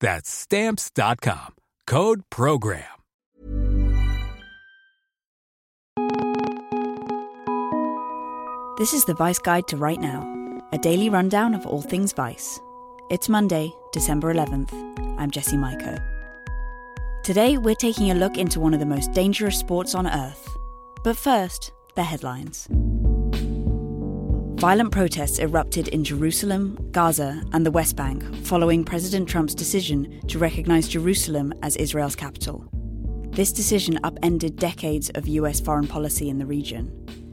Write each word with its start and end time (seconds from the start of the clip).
That's 0.00 0.30
stamps.com. 0.30 1.54
Code 1.86 2.22
program. 2.30 2.84
This 8.78 8.92
is 8.92 9.06
the 9.06 9.14
Vice 9.14 9.38
Guide 9.38 9.66
to 9.68 9.76
Right 9.78 9.98
Now, 9.98 10.60
a 10.72 10.78
daily 10.78 11.08
rundown 11.08 11.54
of 11.54 11.66
all 11.66 11.80
things 11.80 12.12
Vice. 12.12 12.60
It's 13.08 13.28
Monday, 13.28 13.72
December 13.92 14.34
11th. 14.34 14.70
I'm 15.18 15.30
Jesse 15.30 15.56
Maiko. 15.56 15.98
Today, 17.24 17.56
we're 17.56 17.74
taking 17.74 18.10
a 18.10 18.14
look 18.14 18.36
into 18.36 18.60
one 18.60 18.74
of 18.74 18.80
the 18.80 18.86
most 18.86 19.12
dangerous 19.12 19.58
sports 19.58 19.94
on 19.94 20.06
earth. 20.06 20.46
But 21.04 21.16
first, 21.16 21.72
the 21.94 22.04
headlines. 22.04 22.68
Violent 24.58 24.90
protests 24.90 25.38
erupted 25.38 25.88
in 25.88 26.02
Jerusalem, 26.02 26.78
Gaza, 26.90 27.42
and 27.52 27.66
the 27.66 27.70
West 27.70 27.94
Bank 27.94 28.24
following 28.36 28.84
President 28.84 29.28
Trump's 29.28 29.54
decision 29.54 30.18
to 30.28 30.38
recognize 30.38 30.88
Jerusalem 30.88 31.52
as 31.62 31.76
Israel's 31.76 32.16
capital. 32.16 32.66
This 33.32 33.52
decision 33.52 34.00
upended 34.02 34.56
decades 34.56 35.10
of 35.10 35.28
US 35.28 35.60
foreign 35.60 35.86
policy 35.86 36.30
in 36.30 36.38
the 36.38 36.46
region 36.46 36.90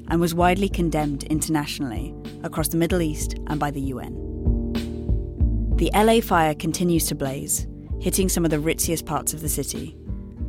and 0.10 0.20
was 0.20 0.36
widely 0.36 0.68
condemned 0.68 1.24
internationally 1.24 2.14
across 2.44 2.68
the 2.68 2.78
Middle 2.78 3.02
East 3.02 3.36
and 3.48 3.58
by 3.58 3.72
the 3.72 3.80
UN. 3.80 4.14
The 5.78 5.92
LA 5.96 6.20
fire 6.20 6.54
continues 6.54 7.08
to 7.08 7.16
blaze, 7.16 7.68
hitting 8.02 8.28
some 8.28 8.44
of 8.44 8.52
the 8.52 8.60
ritziest 8.60 9.06
parts 9.06 9.34
of 9.34 9.40
the 9.40 9.48
city 9.48 9.96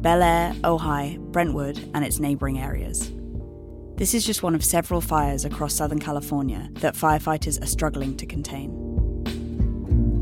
Bel 0.03 0.25
Air, 0.25 0.53
Ojai, 0.65 1.19
Brentwood, 1.31 1.79
and 1.95 2.05
its 2.05 2.19
neighboring 2.19 2.59
areas. 2.59 3.13
This 3.97 4.13
is 4.13 4.27
just 4.27 4.43
one 4.43 4.57
of 4.57 4.65
several 4.65 5.01
fires 5.01 5.45
across 5.45 5.73
Southern 5.73 6.01
California 6.01 6.69
that 6.81 6.97
firefighters 6.97 7.63
are 7.63 7.67
struggling 7.67 8.17
to 8.17 8.27
contain. 8.27 8.71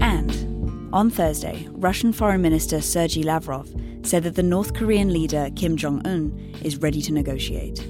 And 0.03 0.92
on 0.92 1.09
Thursday, 1.09 1.67
Russian 1.70 2.12
Foreign 2.12 2.42
Minister 2.42 2.83
Sergei 2.83 3.23
Lavrov 3.23 3.75
said 4.03 4.25
that 4.25 4.34
the 4.34 4.42
North 4.42 4.75
Korean 4.75 5.11
leader 5.11 5.48
Kim 5.56 5.79
Jong 5.79 6.06
un 6.06 6.55
is 6.62 6.77
ready 6.77 7.01
to 7.01 7.14
negotiate. 7.14 7.83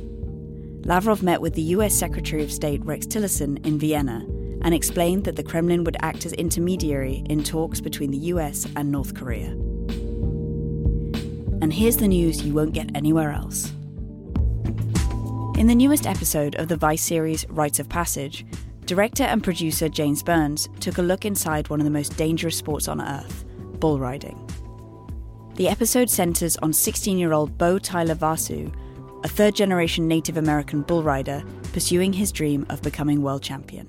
Lavrov 0.84 1.20
met 1.20 1.40
with 1.40 1.54
the 1.54 1.74
US 1.74 1.92
Secretary 1.94 2.44
of 2.44 2.52
State 2.52 2.84
Rex 2.84 3.04
Tillerson 3.04 3.64
in 3.66 3.76
Vienna 3.76 4.24
and 4.62 4.72
explained 4.72 5.24
that 5.24 5.34
the 5.34 5.42
Kremlin 5.42 5.82
would 5.82 5.96
act 6.00 6.24
as 6.24 6.32
intermediary 6.34 7.24
in 7.28 7.42
talks 7.42 7.80
between 7.80 8.12
the 8.12 8.18
US 8.18 8.68
and 8.76 8.92
North 8.92 9.16
Korea. 9.16 9.50
And 11.60 11.72
here's 11.72 11.96
the 11.96 12.06
news 12.06 12.44
you 12.44 12.54
won't 12.54 12.72
get 12.72 12.94
anywhere 12.94 13.32
else. 13.32 13.72
In 15.62 15.68
the 15.68 15.76
newest 15.76 16.08
episode 16.08 16.56
of 16.56 16.66
the 16.66 16.76
Vice 16.76 17.04
series 17.04 17.48
Rites 17.48 17.78
of 17.78 17.88
Passage, 17.88 18.44
director 18.84 19.22
and 19.22 19.44
producer 19.44 19.88
James 19.88 20.20
Burns 20.20 20.68
took 20.80 20.98
a 20.98 21.02
look 21.02 21.24
inside 21.24 21.70
one 21.70 21.78
of 21.78 21.84
the 21.84 21.90
most 21.90 22.16
dangerous 22.16 22.56
sports 22.56 22.88
on 22.88 23.00
earth 23.00 23.44
bull 23.78 24.00
riding. 24.00 24.36
The 25.54 25.68
episode 25.68 26.10
centers 26.10 26.56
on 26.56 26.72
16 26.72 27.16
year 27.16 27.32
old 27.32 27.56
Bo 27.58 27.78
Tyler 27.78 28.16
Vasu, 28.16 28.74
a 29.22 29.28
third 29.28 29.54
generation 29.54 30.08
Native 30.08 30.36
American 30.36 30.82
bull 30.82 31.04
rider 31.04 31.44
pursuing 31.72 32.12
his 32.12 32.32
dream 32.32 32.66
of 32.68 32.82
becoming 32.82 33.22
world 33.22 33.44
champion. 33.44 33.86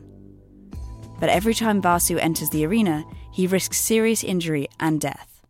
But 1.19 1.29
every 1.29 1.55
time 1.55 1.81
Vasu 1.81 2.19
enters 2.19 2.51
the 2.51 2.67
arena, 2.67 3.03
he 3.31 3.47
risks 3.47 3.79
serious 3.79 4.23
injury 4.23 4.67
and 4.79 5.01
death. 5.01 5.41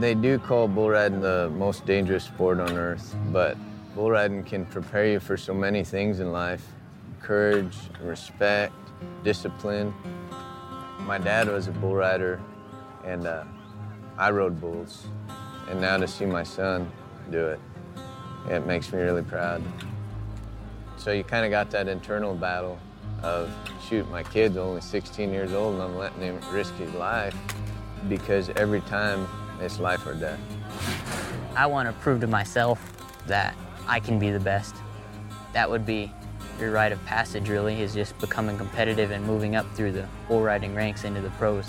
They 0.00 0.16
do 0.16 0.40
call 0.40 0.66
bull 0.66 0.90
riding 0.90 1.20
the 1.20 1.52
most 1.54 1.86
dangerous 1.86 2.24
sport 2.24 2.58
on 2.58 2.72
earth, 2.72 3.14
but 3.26 3.56
bull 3.98 4.12
riding 4.12 4.44
can 4.44 4.64
prepare 4.64 5.08
you 5.08 5.18
for 5.18 5.36
so 5.36 5.52
many 5.52 5.82
things 5.82 6.20
in 6.20 6.30
life 6.30 6.64
courage, 7.20 7.76
respect, 8.00 8.72
discipline. 9.24 9.92
My 11.00 11.18
dad 11.18 11.48
was 11.48 11.66
a 11.66 11.72
bull 11.72 11.96
rider, 11.96 12.40
and 13.04 13.26
uh, 13.26 13.42
I 14.16 14.30
rode 14.30 14.60
bulls. 14.60 15.08
And 15.68 15.80
now 15.80 15.96
to 15.96 16.06
see 16.06 16.26
my 16.26 16.44
son 16.44 16.88
do 17.32 17.48
it, 17.48 17.60
it 18.48 18.64
makes 18.66 18.92
me 18.92 19.00
really 19.00 19.24
proud. 19.24 19.64
So 20.96 21.10
you 21.10 21.24
kind 21.24 21.44
of 21.44 21.50
got 21.50 21.68
that 21.72 21.88
internal 21.88 22.36
battle 22.36 22.78
of, 23.24 23.52
shoot, 23.88 24.08
my 24.12 24.22
kid's 24.22 24.56
only 24.56 24.80
16 24.80 25.32
years 25.32 25.52
old 25.52 25.74
and 25.74 25.82
I'm 25.82 25.98
letting 25.98 26.20
him 26.20 26.40
risk 26.52 26.72
his 26.76 26.94
life 26.94 27.34
because 28.08 28.48
every 28.50 28.80
time 28.82 29.26
it's 29.60 29.80
life 29.80 30.06
or 30.06 30.14
death. 30.14 30.40
I 31.56 31.66
want 31.66 31.88
to 31.88 31.92
prove 31.94 32.20
to 32.20 32.28
myself 32.28 32.80
that 33.26 33.56
I 33.88 34.00
can 34.00 34.18
be 34.18 34.30
the 34.30 34.38
best. 34.38 34.76
That 35.54 35.68
would 35.68 35.86
be 35.86 36.12
your 36.60 36.70
rite 36.70 36.92
of 36.92 37.02
passage, 37.06 37.48
really, 37.48 37.80
is 37.80 37.94
just 37.94 38.18
becoming 38.18 38.58
competitive 38.58 39.10
and 39.10 39.24
moving 39.24 39.56
up 39.56 39.66
through 39.74 39.92
the 39.92 40.06
bull 40.28 40.42
riding 40.42 40.74
ranks 40.74 41.04
into 41.04 41.22
the 41.22 41.30
pros. 41.30 41.66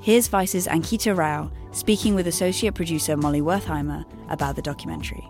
Here's 0.00 0.28
Vice's 0.28 0.66
Ankita 0.68 1.16
Rao 1.16 1.50
speaking 1.72 2.14
with 2.14 2.28
associate 2.28 2.74
producer 2.74 3.16
Molly 3.16 3.42
Wertheimer 3.42 4.04
about 4.30 4.56
the 4.56 4.62
documentary. 4.62 5.28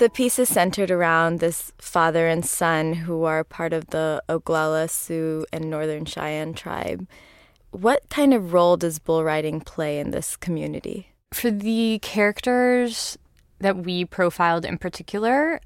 The 0.00 0.08
piece 0.08 0.38
is 0.38 0.48
centered 0.48 0.90
around 0.90 1.40
this 1.40 1.74
father 1.76 2.26
and 2.26 2.42
son 2.42 2.94
who 2.94 3.24
are 3.24 3.44
part 3.44 3.74
of 3.74 3.88
the 3.88 4.22
Oglala 4.30 4.88
Sioux 4.88 5.44
and 5.52 5.68
Northern 5.68 6.06
Cheyenne 6.06 6.54
tribe. 6.54 7.06
What 7.70 8.08
kind 8.08 8.32
of 8.32 8.54
role 8.54 8.78
does 8.78 8.98
bull 8.98 9.22
riding 9.22 9.60
play 9.60 9.98
in 9.98 10.10
this 10.10 10.36
community? 10.36 11.08
For 11.34 11.50
the 11.50 11.98
characters 12.00 13.18
that 13.58 13.76
we 13.76 14.06
profiled 14.06 14.64
in 14.64 14.78
particular, 14.78 15.60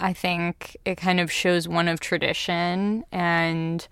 I 0.00 0.14
think 0.14 0.76
it 0.84 0.96
kind 0.96 1.20
of 1.20 1.30
shows 1.30 1.68
one 1.68 1.86
of 1.86 2.00
tradition 2.00 3.04
and 3.12 3.86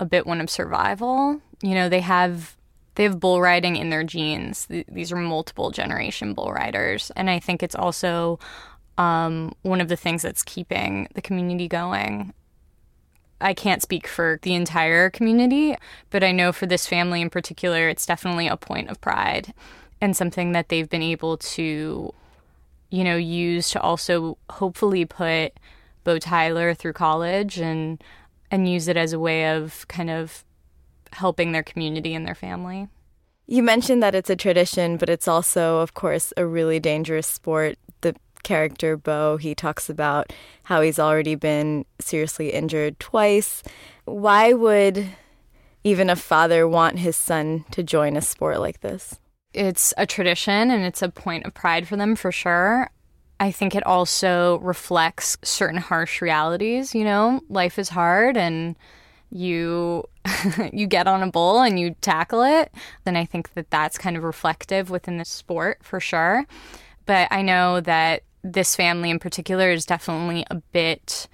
a 0.00 0.04
bit 0.04 0.26
one 0.26 0.40
of 0.40 0.50
survival. 0.50 1.40
You 1.62 1.76
know, 1.76 1.88
they 1.88 2.00
have 2.00 2.56
they 2.96 3.04
have 3.04 3.20
bull 3.20 3.40
riding 3.40 3.76
in 3.76 3.90
their 3.90 4.02
genes. 4.02 4.66
These 4.66 5.12
are 5.12 5.16
multiple 5.16 5.70
generation 5.70 6.34
bull 6.34 6.52
riders, 6.52 7.12
and 7.14 7.30
I 7.30 7.38
think 7.38 7.62
it's 7.62 7.76
also 7.76 8.40
um, 8.98 9.52
one 9.62 9.80
of 9.80 9.88
the 9.88 9.96
things 9.96 10.22
that's 10.22 10.42
keeping 10.42 11.08
the 11.14 11.22
community 11.22 11.68
going. 11.68 12.32
I 13.40 13.54
can't 13.54 13.82
speak 13.82 14.06
for 14.06 14.38
the 14.42 14.54
entire 14.54 15.10
community, 15.10 15.76
but 16.10 16.22
I 16.22 16.30
know 16.30 16.52
for 16.52 16.66
this 16.66 16.86
family 16.86 17.20
in 17.20 17.30
particular, 17.30 17.88
it's 17.88 18.06
definitely 18.06 18.46
a 18.46 18.56
point 18.56 18.88
of 18.88 19.00
pride 19.00 19.52
and 20.00 20.16
something 20.16 20.52
that 20.52 20.68
they've 20.68 20.88
been 20.88 21.02
able 21.02 21.36
to, 21.38 22.12
you 22.90 23.04
know, 23.04 23.16
use 23.16 23.70
to 23.70 23.80
also 23.80 24.38
hopefully 24.50 25.04
put 25.04 25.54
Bo 26.04 26.18
Tyler 26.18 26.74
through 26.74 26.92
college 26.92 27.58
and 27.58 28.02
and 28.50 28.68
use 28.68 28.86
it 28.86 28.96
as 28.96 29.12
a 29.12 29.18
way 29.18 29.48
of 29.48 29.86
kind 29.88 30.10
of 30.10 30.44
helping 31.12 31.52
their 31.52 31.62
community 31.62 32.14
and 32.14 32.26
their 32.26 32.34
family. 32.34 32.88
You 33.46 33.62
mentioned 33.62 34.02
that 34.02 34.14
it's 34.14 34.30
a 34.30 34.36
tradition, 34.36 34.96
but 34.98 35.08
it's 35.08 35.26
also, 35.26 35.78
of 35.78 35.94
course, 35.94 36.32
a 36.36 36.46
really 36.46 36.78
dangerous 36.78 37.26
sport. 37.26 37.78
The 38.02 38.14
character, 38.42 38.96
Bo, 38.96 39.36
he 39.36 39.54
talks 39.54 39.88
about 39.88 40.32
how 40.64 40.80
he's 40.80 40.98
already 40.98 41.34
been 41.34 41.84
seriously 42.00 42.50
injured 42.50 42.98
twice. 42.98 43.62
Why 44.04 44.52
would 44.52 45.06
even 45.84 46.10
a 46.10 46.16
father 46.16 46.68
want 46.68 46.98
his 46.98 47.16
son 47.16 47.64
to 47.72 47.82
join 47.82 48.16
a 48.16 48.22
sport 48.22 48.60
like 48.60 48.80
this? 48.80 49.18
It's 49.52 49.92
a 49.96 50.06
tradition 50.06 50.70
and 50.70 50.84
it's 50.84 51.02
a 51.02 51.08
point 51.08 51.44
of 51.44 51.54
pride 51.54 51.86
for 51.86 51.96
them 51.96 52.16
for 52.16 52.32
sure. 52.32 52.90
I 53.40 53.50
think 53.50 53.74
it 53.74 53.84
also 53.84 54.58
reflects 54.60 55.36
certain 55.42 55.78
harsh 55.78 56.22
realities, 56.22 56.94
you 56.94 57.04
know, 57.04 57.40
life 57.48 57.78
is 57.78 57.88
hard 57.88 58.36
and 58.36 58.76
you 59.30 60.04
you 60.72 60.86
get 60.86 61.08
on 61.08 61.22
a 61.22 61.30
bull 61.30 61.60
and 61.60 61.80
you 61.80 61.96
tackle 62.00 62.42
it, 62.42 62.72
then 63.04 63.16
I 63.16 63.24
think 63.24 63.54
that 63.54 63.70
that's 63.70 63.98
kind 63.98 64.16
of 64.16 64.22
reflective 64.22 64.90
within 64.90 65.16
the 65.18 65.24
sport 65.24 65.78
for 65.82 65.98
sure. 65.98 66.46
But 67.06 67.28
I 67.32 67.42
know 67.42 67.80
that 67.80 68.22
this 68.42 68.74
family 68.76 69.10
in 69.10 69.18
particular 69.18 69.70
is 69.70 69.86
definitely 69.86 70.44
a 70.50 70.56
bit 70.56 71.28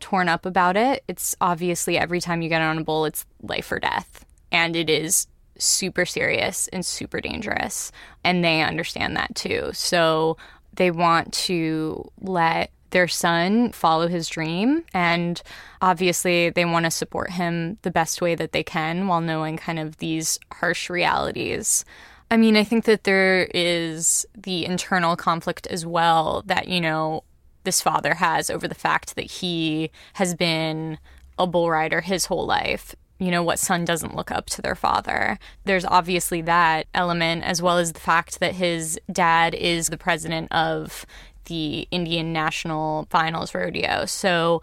torn 0.00 0.28
up 0.28 0.46
about 0.46 0.76
it. 0.76 1.04
It's 1.08 1.36
obviously 1.40 1.98
every 1.98 2.20
time 2.20 2.42
you 2.42 2.48
get 2.48 2.62
on 2.62 2.78
a 2.78 2.84
bull, 2.84 3.04
it's 3.04 3.26
life 3.42 3.70
or 3.70 3.78
death. 3.78 4.24
And 4.50 4.74
it 4.74 4.90
is 4.90 5.26
super 5.58 6.06
serious 6.06 6.68
and 6.68 6.84
super 6.84 7.20
dangerous. 7.20 7.92
And 8.24 8.44
they 8.44 8.62
understand 8.62 9.16
that 9.16 9.34
too. 9.34 9.70
So 9.72 10.36
they 10.74 10.90
want 10.90 11.32
to 11.34 12.10
let 12.20 12.70
their 12.90 13.08
son 13.08 13.70
follow 13.72 14.08
his 14.08 14.28
dream. 14.28 14.84
And 14.92 15.40
obviously, 15.80 16.50
they 16.50 16.64
want 16.64 16.84
to 16.86 16.90
support 16.90 17.30
him 17.30 17.78
the 17.82 17.90
best 17.90 18.20
way 18.20 18.34
that 18.34 18.52
they 18.52 18.64
can 18.64 19.06
while 19.06 19.20
knowing 19.20 19.56
kind 19.56 19.78
of 19.78 19.98
these 19.98 20.38
harsh 20.52 20.90
realities. 20.90 21.84
I 22.30 22.36
mean, 22.36 22.56
I 22.56 22.62
think 22.62 22.84
that 22.84 23.04
there 23.04 23.48
is 23.52 24.24
the 24.36 24.64
internal 24.64 25.16
conflict 25.16 25.66
as 25.66 25.84
well 25.84 26.42
that, 26.46 26.68
you 26.68 26.80
know, 26.80 27.24
this 27.64 27.80
father 27.80 28.14
has 28.14 28.50
over 28.50 28.68
the 28.68 28.74
fact 28.74 29.16
that 29.16 29.30
he 29.30 29.90
has 30.14 30.34
been 30.34 30.98
a 31.38 31.46
bull 31.46 31.70
rider 31.70 32.00
his 32.00 32.26
whole 32.26 32.46
life. 32.46 32.94
You 33.18 33.30
know, 33.30 33.42
what 33.42 33.58
son 33.58 33.84
doesn't 33.84 34.16
look 34.16 34.30
up 34.30 34.46
to 34.46 34.62
their 34.62 34.74
father? 34.74 35.38
There's 35.64 35.84
obviously 35.84 36.40
that 36.42 36.86
element, 36.94 37.42
as 37.44 37.60
well 37.60 37.78
as 37.78 37.92
the 37.92 38.00
fact 38.00 38.40
that 38.40 38.54
his 38.54 38.98
dad 39.12 39.54
is 39.54 39.88
the 39.88 39.98
president 39.98 40.50
of 40.52 41.04
the 41.46 41.86
Indian 41.90 42.32
National 42.32 43.08
Finals 43.10 43.54
Rodeo. 43.54 44.06
So 44.06 44.62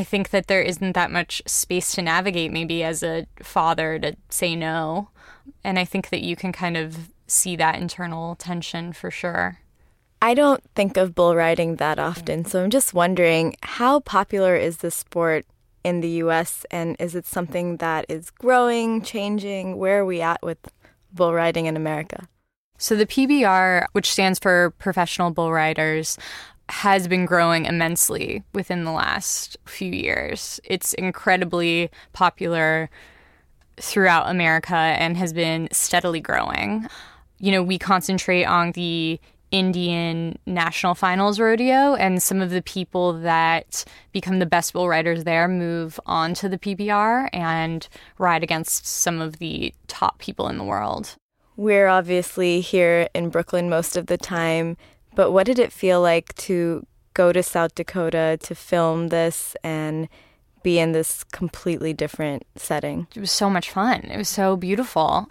I 0.00 0.02
think 0.02 0.30
that 0.30 0.46
there 0.46 0.62
isn't 0.62 0.92
that 0.92 1.10
much 1.10 1.42
space 1.44 1.92
to 1.92 2.00
navigate, 2.00 2.50
maybe 2.50 2.82
as 2.82 3.02
a 3.02 3.26
father, 3.42 3.98
to 3.98 4.16
say 4.30 4.56
no. 4.56 5.10
And 5.62 5.78
I 5.78 5.84
think 5.84 6.08
that 6.08 6.22
you 6.22 6.36
can 6.36 6.52
kind 6.52 6.78
of 6.78 7.10
see 7.26 7.54
that 7.56 7.78
internal 7.78 8.34
tension 8.34 8.94
for 8.94 9.10
sure. 9.10 9.58
I 10.22 10.32
don't 10.32 10.62
think 10.74 10.96
of 10.96 11.14
bull 11.14 11.36
riding 11.36 11.76
that 11.76 11.98
often, 11.98 12.46
so 12.46 12.64
I'm 12.64 12.70
just 12.70 12.94
wondering 12.94 13.56
how 13.62 14.00
popular 14.00 14.56
is 14.56 14.78
this 14.78 14.94
sport 14.94 15.44
in 15.84 16.00
the 16.00 16.22
US 16.24 16.64
and 16.70 16.96
is 16.98 17.14
it 17.14 17.26
something 17.26 17.76
that 17.76 18.06
is 18.08 18.30
growing, 18.30 19.02
changing? 19.02 19.76
Where 19.76 20.00
are 20.00 20.06
we 20.06 20.22
at 20.22 20.42
with 20.42 20.72
bull 21.12 21.34
riding 21.34 21.66
in 21.66 21.76
America? 21.76 22.26
So 22.78 22.96
the 22.96 23.04
PBR, 23.04 23.84
which 23.92 24.10
stands 24.10 24.38
for 24.38 24.70
Professional 24.78 25.30
Bull 25.30 25.52
Riders, 25.52 26.16
has 26.70 27.08
been 27.08 27.26
growing 27.26 27.66
immensely 27.66 28.42
within 28.54 28.84
the 28.84 28.92
last 28.92 29.56
few 29.66 29.92
years. 29.92 30.60
It's 30.64 30.94
incredibly 30.94 31.90
popular 32.12 32.88
throughout 33.76 34.30
America 34.30 34.76
and 34.76 35.16
has 35.16 35.32
been 35.32 35.68
steadily 35.72 36.20
growing. 36.20 36.86
You 37.38 37.52
know, 37.52 37.62
we 37.62 37.78
concentrate 37.78 38.44
on 38.44 38.72
the 38.72 39.20
Indian 39.50 40.38
National 40.46 40.94
Finals 40.94 41.40
Rodeo, 41.40 41.94
and 41.96 42.22
some 42.22 42.40
of 42.40 42.50
the 42.50 42.62
people 42.62 43.14
that 43.20 43.84
become 44.12 44.38
the 44.38 44.46
best 44.46 44.72
bull 44.72 44.88
riders 44.88 45.24
there 45.24 45.48
move 45.48 45.98
on 46.06 46.34
to 46.34 46.48
the 46.48 46.58
PBR 46.58 47.28
and 47.32 47.88
ride 48.18 48.44
against 48.44 48.86
some 48.86 49.20
of 49.20 49.38
the 49.38 49.74
top 49.88 50.18
people 50.18 50.48
in 50.48 50.56
the 50.56 50.64
world. 50.64 51.16
We're 51.56 51.88
obviously 51.88 52.60
here 52.60 53.08
in 53.12 53.28
Brooklyn 53.28 53.68
most 53.68 53.96
of 53.96 54.06
the 54.06 54.16
time, 54.16 54.76
but 55.20 55.32
what 55.32 55.44
did 55.44 55.58
it 55.58 55.70
feel 55.70 56.00
like 56.00 56.34
to 56.36 56.86
go 57.12 57.30
to 57.30 57.42
South 57.42 57.74
Dakota 57.74 58.38
to 58.40 58.54
film 58.54 59.08
this 59.08 59.54
and 59.62 60.08
be 60.62 60.78
in 60.78 60.92
this 60.92 61.24
completely 61.24 61.92
different 61.92 62.44
setting? 62.56 63.06
It 63.14 63.20
was 63.20 63.30
so 63.30 63.50
much 63.50 63.70
fun. 63.70 64.00
It 64.04 64.16
was 64.16 64.30
so 64.30 64.56
beautiful. 64.56 65.28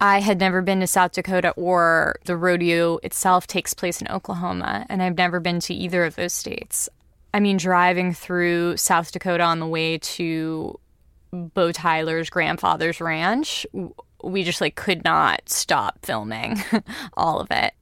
I 0.00 0.20
had 0.20 0.40
never 0.40 0.62
been 0.62 0.80
to 0.80 0.86
South 0.86 1.12
Dakota 1.12 1.50
or 1.50 2.16
the 2.24 2.34
rodeo 2.34 2.96
itself 3.02 3.46
takes 3.46 3.74
place 3.74 4.00
in 4.00 4.08
Oklahoma, 4.08 4.86
and 4.88 5.02
I've 5.02 5.18
never 5.18 5.38
been 5.38 5.60
to 5.60 5.74
either 5.74 6.06
of 6.06 6.16
those 6.16 6.32
states. 6.32 6.88
I 7.34 7.40
mean, 7.40 7.58
driving 7.58 8.14
through 8.14 8.78
South 8.78 9.12
Dakota 9.12 9.44
on 9.44 9.60
the 9.60 9.66
way 9.66 9.98
to 9.98 10.80
Bo 11.30 11.72
Tyler's 11.72 12.30
grandfather's 12.30 13.02
ranch, 13.02 13.66
we 14.24 14.44
just 14.44 14.62
like 14.62 14.76
could 14.76 15.04
not 15.04 15.46
stop 15.50 15.98
filming 16.06 16.64
all 17.18 17.38
of 17.38 17.50
it. 17.50 17.74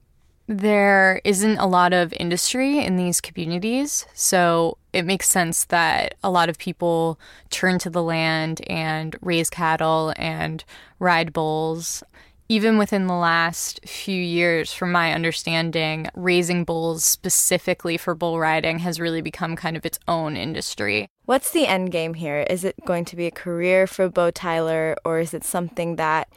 There 0.47 1.23
isn't 1.25 1.57
a 1.57 1.67
lot 1.67 1.95
of 1.95 2.13
industry 2.21 2.85
in 2.85 2.97
these 2.97 3.23
communities, 3.23 4.05
so 4.13 4.77
it 4.93 5.07
makes 5.07 5.29
sense 5.29 5.65
that 5.65 6.17
a 6.23 6.31
lot 6.31 6.51
of 6.51 6.59
people 6.59 7.19
turn 7.49 7.79
to 7.79 7.91
the 7.91 8.03
land 8.03 8.61
and 8.69 9.17
raise 9.23 9.49
cattle 9.49 10.13
and 10.17 10.63
ride 10.99 11.33
bulls. 11.33 12.03
Even 12.47 12.77
within 12.77 13.07
the 13.07 13.15
last 13.15 13.81
few 13.89 14.21
years, 14.23 14.71
from 14.71 14.93
my 14.93 15.15
understanding, 15.15 16.09
raising 16.15 16.63
bulls 16.63 17.03
specifically 17.03 17.97
for 17.97 18.15
bull 18.15 18.39
riding 18.39 18.81
has 18.81 19.01
really 19.01 19.23
become 19.23 19.57
kind 19.57 19.79
of 19.79 19.87
its 19.87 19.99
own 20.07 20.37
industry. 20.37 21.09
What's 21.25 21.51
the 21.51 21.67
end 21.67 21.91
game 21.91 22.13
here? 22.13 22.45
Is 22.51 22.65
it 22.65 22.75
going 22.85 23.07
to 23.07 23.17
be 23.17 23.27
a 23.27 23.31
career 23.31 23.87
for 23.87 24.11
Bo 24.11 24.31
Tyler, 24.31 24.95
or 25.07 25.21
is 25.21 25.33
it 25.33 25.43
something 25.43 25.97
that 25.97 26.29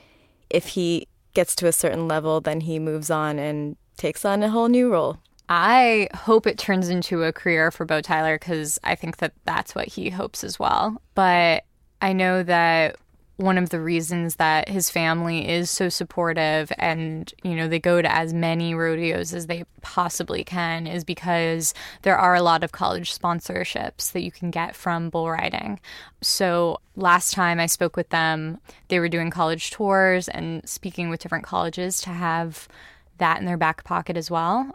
if 0.49 0.67
he 0.67 1.09
gets 1.33 1.53
to 1.55 1.67
a 1.67 1.73
certain 1.73 2.07
level, 2.07 2.39
then 2.39 2.61
he 2.61 2.79
moves 2.79 3.11
on 3.11 3.37
and 3.37 3.75
takes 3.97 4.23
on 4.25 4.43
a 4.43 4.49
whole 4.49 4.69
new 4.69 4.91
role. 4.91 5.17
I 5.49 6.09
hope 6.13 6.45
it 6.45 6.57
turns 6.57 6.89
into 6.89 7.23
a 7.23 7.31
career 7.31 7.71
for 7.71 7.85
Bo 7.85 8.01
Tyler 8.01 8.37
because 8.37 8.79
I 8.83 8.95
think 8.95 9.17
that 9.17 9.33
that's 9.45 9.73
what 9.73 9.87
he 9.87 10.09
hopes 10.09 10.43
as 10.43 10.59
well. 10.59 11.01
But 11.15 11.63
I 12.01 12.13
know 12.13 12.43
that 12.43 12.97
one 13.37 13.57
of 13.59 13.69
the 13.69 13.79
reasons 13.79 14.35
that 14.35 14.67
his 14.67 14.89
family 14.89 15.47
is 15.47 15.69
so 15.69 15.89
supportive 15.89 16.71
and 16.79 17.31
you 17.43 17.55
know 17.55 17.67
they 17.67 17.79
go 17.79 18.01
to 18.01 18.11
as 18.11 18.33
many 18.33 18.73
rodeos 18.73 19.31
as 19.31 19.45
they 19.45 19.63
possibly 19.81 20.43
can 20.43 20.87
is 20.87 21.03
because 21.03 21.73
there 22.01 22.17
are 22.17 22.33
a 22.33 22.41
lot 22.41 22.63
of 22.63 22.71
college 22.71 23.17
sponsorships 23.17 24.11
that 24.11 24.23
you 24.23 24.31
can 24.31 24.49
get 24.49 24.75
from 24.75 25.09
bull 25.09 25.29
riding. 25.29 25.79
So 26.21 26.81
last 26.95 27.33
time 27.33 27.59
I 27.59 27.67
spoke 27.67 27.95
with 27.95 28.09
them, 28.09 28.59
they 28.87 28.99
were 28.99 29.09
doing 29.09 29.29
college 29.29 29.69
tours 29.69 30.27
and 30.27 30.67
speaking 30.67 31.09
with 31.09 31.21
different 31.21 31.45
colleges 31.45 32.01
to 32.01 32.09
have 32.09 32.67
that 33.17 33.39
in 33.39 33.45
their 33.45 33.57
back 33.57 33.83
pocket 33.83 34.17
as 34.17 34.31
well. 34.31 34.71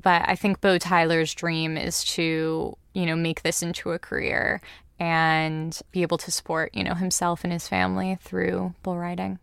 But 0.00 0.22
I 0.26 0.36
think 0.36 0.60
Bo 0.60 0.78
Tyler's 0.78 1.34
dream 1.34 1.76
is 1.76 2.02
to, 2.04 2.76
you 2.94 3.06
know, 3.06 3.16
make 3.16 3.42
this 3.42 3.62
into 3.62 3.92
a 3.92 3.98
career 3.98 4.60
and 4.98 5.78
be 5.90 6.02
able 6.02 6.18
to 6.18 6.30
support, 6.30 6.74
you 6.74 6.84
know, 6.84 6.94
himself 6.94 7.44
and 7.44 7.52
his 7.52 7.68
family 7.68 8.18
through 8.20 8.74
bull 8.82 8.98
riding. 8.98 9.38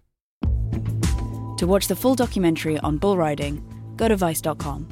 To 1.58 1.68
watch 1.68 1.88
the 1.88 1.96
full 1.96 2.16
documentary 2.16 2.80
on 2.80 2.98
bull 2.98 3.18
riding, 3.18 3.64
go 3.98 4.08
to 4.08 4.16
vice.com. 4.16 4.88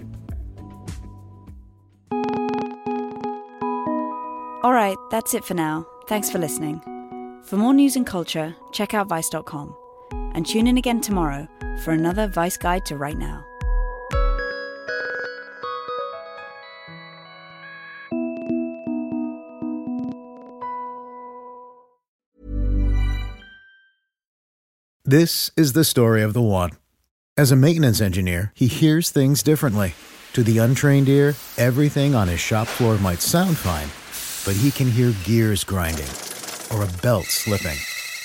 All 4.64 4.74
right, 4.74 4.98
that's 5.12 5.34
it 5.34 5.46
for 5.46 5.54
now. 5.54 5.88
Thanks 6.08 6.30
for 6.30 6.40
listening. 6.40 6.82
For 7.44 7.56
more 7.56 7.74
news 7.74 7.96
and 7.96 8.06
culture, 8.06 8.54
check 8.74 8.94
out 8.94 9.08
vice.com 9.08 9.76
and 10.38 10.46
tune 10.46 10.68
in 10.68 10.78
again 10.78 11.02
tomorrow 11.02 11.48
for 11.80 11.94
another 11.94 12.28
Vice 12.28 12.58
Guide 12.58 12.86
to 12.86 12.96
Right 12.96 13.18
Now. 13.18 13.44
This 25.04 25.50
is 25.58 25.74
the 25.74 25.84
story 25.84 26.22
of 26.22 26.34
the 26.34 26.42
one. 26.42 26.72
As 27.36 27.52
a 27.52 27.56
maintenance 27.56 28.00
engineer, 28.00 28.52
he 28.54 28.68
hears 28.68 29.10
things 29.10 29.42
differently. 29.42 29.96
To 30.34 30.44
the 30.44 30.60
untrained 30.60 31.10
ear, 31.10 31.34
everything 31.58 32.14
on 32.14 32.28
his 32.28 32.40
shop 32.40 32.68
floor 32.68 33.00
might 33.00 33.22
sound 33.22 33.58
fine, 33.58 33.90
but 34.46 34.62
he 34.62 34.70
can 34.70 34.92
hear 34.92 35.16
gears 35.24 35.64
grinding 35.64 36.10
or 36.72 36.84
a 36.84 37.02
belt 37.02 37.26
slipping. 37.26 37.78